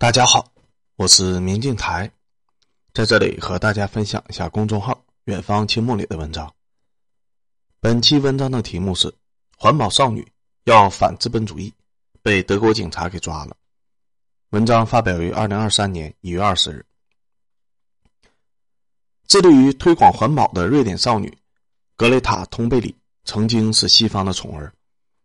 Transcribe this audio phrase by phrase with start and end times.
[0.00, 0.50] 大家好，
[0.96, 2.10] 我是明镜台，
[2.94, 6.50] 在这里和大家分享一下公众号“远方清梦”里的文章。
[7.80, 9.14] 本期文章的题目是
[9.58, 10.26] “环保少女
[10.64, 11.70] 要反资本主义，
[12.22, 13.54] 被德国警察给抓了”。
[14.52, 16.86] 文章发表于二零二三年一月二十日。
[19.28, 21.30] 致力于推广环保的瑞典少女
[21.94, 24.72] 格雷塔·通贝里，曾经是西方的宠儿，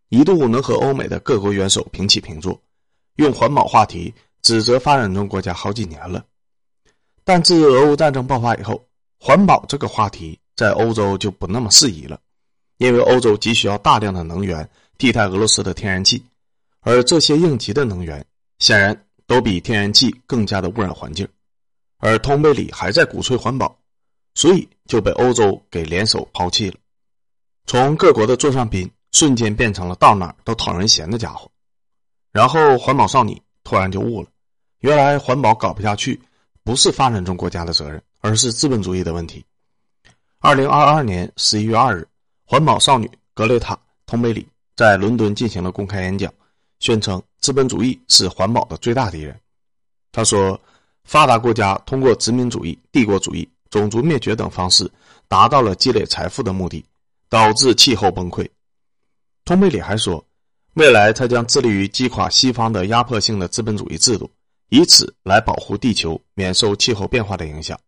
[0.09, 2.61] 一度能和欧美的各国元首平起平坐，
[3.15, 4.13] 用环保话题。
[4.45, 6.23] 指责发展中国家好几年了，
[7.23, 8.79] 但自俄乌战争爆发以后，
[9.19, 12.19] 环保这个话题在欧洲就不那么适宜了，
[12.77, 16.23] 因为欧洲急需要大量的能源替代俄罗斯的天然气，
[16.81, 18.23] 而这些应急的能源
[18.59, 18.95] 显然
[19.25, 21.27] 都比天然气更加的污染环境，
[21.97, 23.75] 而通贝里还在鼓吹环保，
[24.35, 26.77] 所以就被欧洲给联手抛弃了，
[27.65, 31.49] 从各国的座上宾瞬间变成了到哪都讨人嫌的家伙，
[32.31, 34.29] 然后环保少女突然就悟了。
[34.79, 36.19] 原来环保搞不下去，
[36.63, 39.43] 不是发展中国家的责任，而是资本主义的问题。
[40.39, 42.07] 二零二二年十一月二日，
[42.45, 43.73] 环保少女格雷塔·
[44.05, 46.31] 通贝里在伦敦进行了公开演讲，
[46.79, 49.39] 宣称资本主义是环保的最大敌人。
[50.11, 50.59] 他说
[51.03, 54.89] ：“发达国家通过殖民主义、帝国主义、种族灭绝等方式，
[55.27, 56.85] 达到了积累财富的目的，
[57.27, 58.47] 导致气候崩溃。”
[59.45, 60.23] 通贝里还说
[60.75, 64.29] ：“未来他将致力于击垮西方的压迫性的资本主义制度。”
[64.69, 67.79] 以此来保护地球免受气候变化的影响。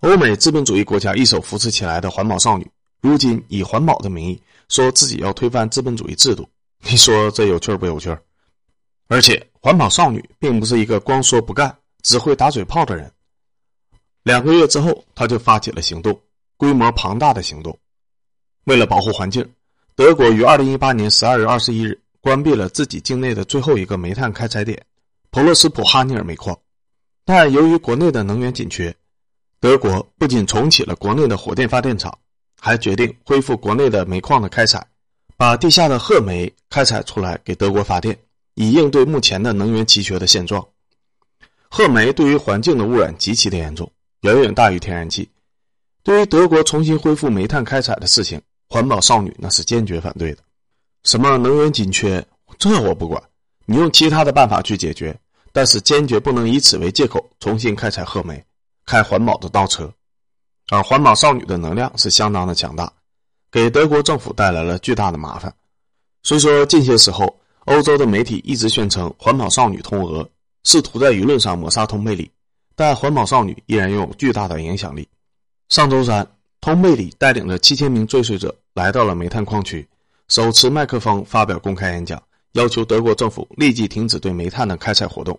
[0.00, 6.48] 欧美资本主义国家一手扶持起来的环保少女，如今以环保的名义说自己要推翻资本主义制度，
[6.88, 8.16] 你说这有趣不有趣？
[9.08, 13.12] 而且，环保少女并不是一个光说不干、只会打嘴炮的人。
[14.22, 16.18] 两个月之后，她就发起了行动，
[16.56, 17.76] 规模庞大的行动。
[18.64, 19.46] 为了保护环境，
[19.94, 24.80] 德国于二零一八年十二月二十一日关闭了自己境内的最后一个煤炭开采点。
[25.32, 26.58] 普洛斯普哈尼尔煤矿，
[27.24, 28.92] 但由于国内的能源紧缺，
[29.60, 32.18] 德国不仅重启了国内的火电发电厂，
[32.58, 34.84] 还决定恢复国内的煤矿的开采，
[35.36, 38.18] 把地下的褐煤开采出来给德国发电，
[38.54, 40.66] 以应对目前的能源奇缺的现状。
[41.68, 43.88] 褐煤对于环境的污染极其的严重，
[44.22, 45.30] 远远大于天然气。
[46.02, 50.42] 对于德国重新恢复煤炭开采的事情，环保少女那是坚决反对的。
[51.04, 52.26] 什么能源紧缺，
[52.58, 53.22] 这我不管。
[53.66, 55.16] 你用其他的办法去解决，
[55.52, 58.44] 但是坚决不能以此为借口重新开采褐煤，
[58.86, 59.92] 开环保的倒车。
[60.70, 62.92] 而环保少女的能量是相当的强大，
[63.50, 65.52] 给德国政府带来了巨大的麻烦。
[66.22, 70.28] 虽说近些时候欧洲的媒体一直宣称环保少女通俄，
[70.64, 72.30] 试图在舆论上抹杀通贝里，
[72.76, 75.08] 但环保少女依然拥有巨大的影响力。
[75.68, 76.24] 上周三，
[76.60, 79.88] 通贝里带领着七千名追随者来到了煤炭矿区，
[80.28, 82.22] 手持麦克风发表公开演讲。
[82.52, 85.38] 要求德国政府立即停止对煤炭的开采活动，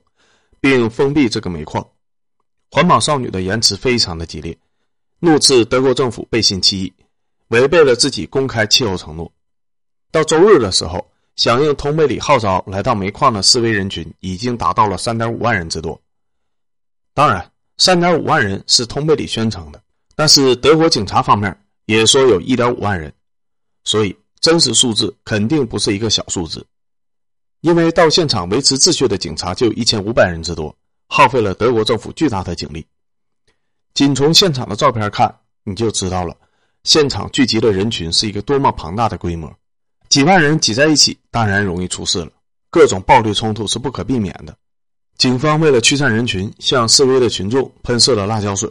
[0.59, 1.85] 并封闭这个煤矿。
[2.69, 4.57] 环保少女的言辞非常的激烈，
[5.19, 6.93] 怒斥德国政府背信弃义，
[7.49, 9.31] 违背了自己公开气候承诺。
[10.09, 11.05] 到周日的时候，
[11.35, 16.01] 响应通贝里号召来到煤矿的示威人群已经达到了三点五万人之多。
[17.13, 19.81] 当然，三点五万人是通贝里宣称的，
[20.15, 21.57] 但是德国警察方面
[21.87, 23.13] 也说有一点五万人，
[23.83, 26.65] 所以真实数字肯定不是一个小数字。
[27.61, 30.75] 因为到现场维持秩序的警察就有一千五百人之多，
[31.07, 32.85] 耗费了德国政府巨大的警力。
[33.93, 35.33] 仅从现场的照片看，
[35.63, 36.35] 你就知道了，
[36.83, 39.53] 现场聚集的人群是一个多么庞大的规模。
[40.09, 42.31] 几万人挤在一起，当然容易出事了，
[42.69, 44.55] 各种暴力冲突是不可避免的。
[45.17, 48.67] 警方为了驱散人群，向示威的群众喷射了辣椒水，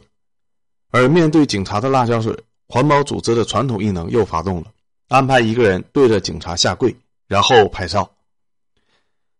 [0.91, 2.37] 而面对警察的辣椒水，
[2.67, 4.67] 环保组织的传统异能又发动了，
[5.09, 6.95] 安排一个人对着警察下跪，
[7.29, 8.11] 然后拍照。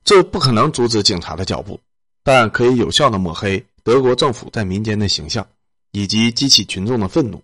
[0.05, 1.79] 这不可能阻止警察的脚步，
[2.23, 5.47] 但可以有效的抹黑德国政府在民间的形象，
[5.93, 7.43] 以及激起群众的愤怒。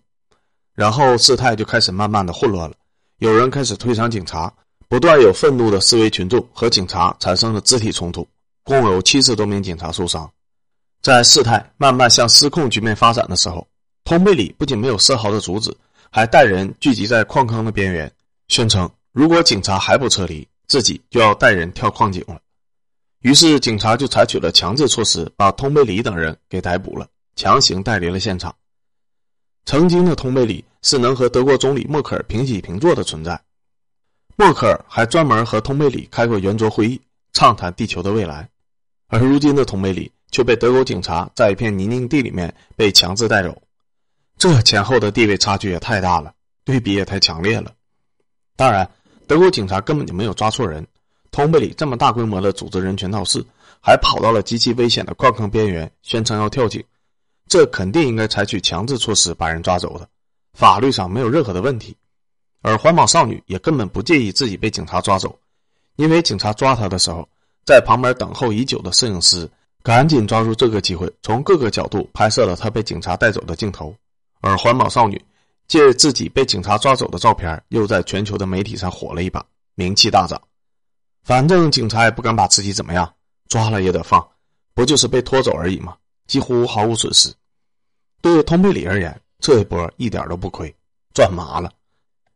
[0.73, 2.75] 然后事态就开始慢慢的混乱了，
[3.17, 4.53] 有人开始推搡警察，
[4.87, 8.27] 不断有愤怒的示威群众和警察产生了肢体冲突，
[8.63, 10.29] 共有七十多名警察受伤。
[11.01, 13.65] 在事态慢慢向失控局面发展的时候，
[14.03, 15.75] 通贝里不仅没有丝毫的阻止，
[16.11, 18.11] 还带人聚集在矿坑的边缘，
[18.49, 22.39] 宣称如果警察还不撤离，自己就要带人跳矿井了。
[23.27, 28.55] 于是，警察就采取了强制措施，把通贝里等人给逮捕了，强行带离了现场。
[29.65, 33.37] 曾经的通贝里是能和德国总理默克尔平起平坐的存在，
[34.37, 37.01] 默克尔还专门和通贝里开过圆桌会议，
[37.33, 38.47] 畅谈地球的未来。
[39.09, 43.61] 而如今的通贝里却被德国警察在一片泥泞地里面被强制带走，
[44.37, 46.33] 这前后的地位差距也太大了，
[46.63, 47.73] 对比也太强烈了。
[48.55, 48.89] 当然，
[49.27, 50.87] 德国警察根本就没有抓错人。
[51.31, 53.43] 通贝里这么大规模的组织人权闹事，
[53.81, 56.83] 还跑到了极其危险的矿坑边缘，宣称要跳井，
[57.47, 60.07] 这肯定应该采取强制措施把人抓走的，
[60.53, 61.95] 法律上没有任何的问题。
[62.61, 65.37] 而环保少女也根本不介意自己被警察抓走，
[65.95, 67.27] 因为警察抓她的时候，
[67.65, 69.49] 在旁边等候已久的摄影师
[69.83, 73.95] 赶紧抓住这个机会，从各个角度拍摄了她被警察带走的镜头。
[74.41, 75.21] 而环保少女
[75.67, 79.45] 借自己被警察抓走的照片，又在全球的媒体上火了一把，
[79.75, 80.41] 名气大涨。
[81.27, 83.13] 反正警察也不敢把自己怎么样，
[83.49, 84.25] 抓了也得放，
[84.73, 85.93] 不就是被拖走而已吗？
[86.25, 87.29] 几乎毫无损失。
[88.21, 90.73] 对通贝里而言，这一波一点都不亏，
[91.13, 91.69] 赚麻了，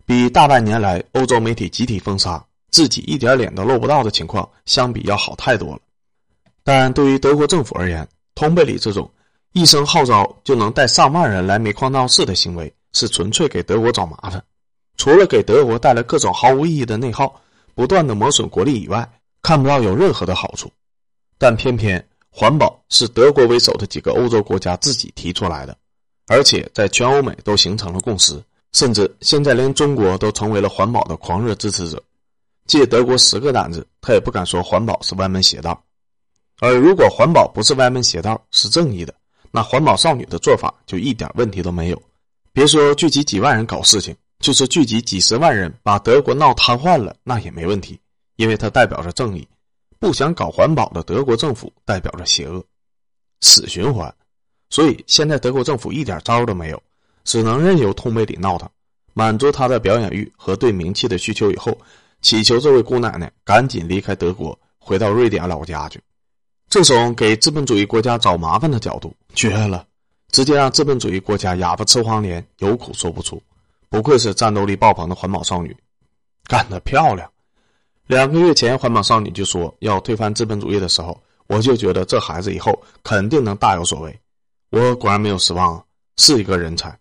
[0.06, 5.80] 比大半年来欧洲媒体集体封杀自己一点脸都露不到的情况相比要好太多了。
[6.62, 8.06] 但对于德国政府而言，
[8.36, 9.10] 通贝里这种
[9.54, 14.44] 一声号召就能带上万人来煤矿闹事的行为，是纯粹给德国找麻烦，
[14.98, 17.34] 除了给德国带来各种毫无意义的内耗。
[17.76, 19.08] 不断的磨损国力以外，
[19.42, 20.72] 看不到有任何的好处，
[21.38, 25.76] 但偏偏环保是德国为首的几个欧洲国家自己提出来的，
[26.28, 28.42] 而且在全欧美都形成了共识，
[28.74, 32.02] 甚至现在连中国都成为了环保的狂热支持者。
[32.68, 35.84] 借德国十个胆子，他也不敢说环保是歪门邪道。
[36.60, 39.14] 而如果环保不是歪门邪道，是正义的，
[39.52, 42.02] 那环保少女的做法就一点问题都没有。
[42.54, 44.16] 别说聚集几万人搞事情。
[44.42, 48.00] 就是聚集几十万人把德国闹瘫痪了，那也没问题，
[48.36, 49.48] 因为它代表着正义。
[50.00, 52.64] 不想搞环保的德国政府代表着邪恶，
[53.42, 54.12] 死循环。
[54.72, 56.82] 所以现在德国政府一点招都没有，
[57.24, 58.68] 只能任由通贝里闹腾，
[59.14, 61.52] 满足他的表演欲和对名气的需求。
[61.52, 61.78] 以后
[62.22, 66.02] 祈求这位姑奶奶赶紧离开德国，回到瑞典老家去。
[66.68, 69.86] 这种给资本主义国家找麻烦的角度绝了，
[70.32, 73.40] 直接让资本主义国家哑巴吃黄连，有苦说不出。
[73.92, 75.76] 不愧是战斗力爆棚的环保少女，
[76.46, 77.30] 干得漂亮！
[78.08, 84.20] 两个月前，环保少女就说要推翻资本主义的时候，我就觉得这孩子以后肯定能大有所为。
[84.70, 85.84] 我果然没有失望啊，
[86.16, 86.98] 是一个人才。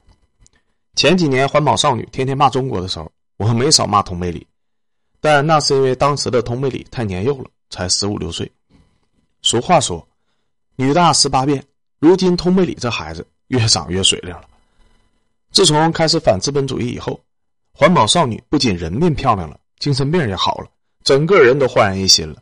[0.96, 4.44] 前几年环保少女天天骂中国的时候，我没少骂佟美里，
[5.20, 8.50] 但那是因为当时的佟美里太年幼了，才十五六岁。
[9.42, 10.04] 俗话说，
[10.74, 11.64] 女大十八变，
[12.00, 14.42] 如今佟美里这孩子越长越水灵了。
[15.60, 17.20] 自从开始反资本主义以后，
[17.74, 20.66] 环保少女不仅人变漂亮了，精神病也好了，
[21.04, 22.36] 整个人都焕然一新了。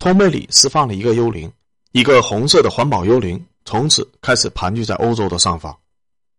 [0.00, 1.48] 通贝里释放了一个幽灵，
[1.92, 5.72] 一个红色的环保幽灵，从此开始盘踞在欧洲的上方。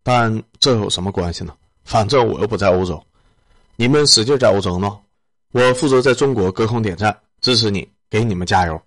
[0.04, 1.56] 但这有什么关系呢？
[1.86, 3.02] 反正我又不在欧洲，
[3.78, 5.02] 你们使劲在欧洲闹，
[5.54, 8.78] 我负责在中国隔空点赞，支持你，给你们加油。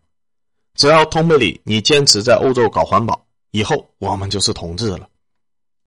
[0.75, 3.19] 只要通贝里你坚持在欧洲搞环保，
[3.53, 5.09] 以后我们就是同志了。